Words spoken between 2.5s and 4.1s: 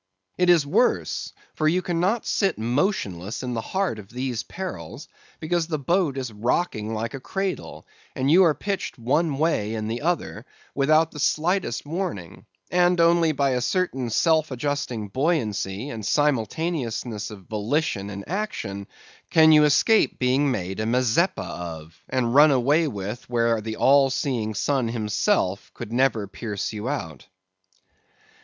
motionless in the heart of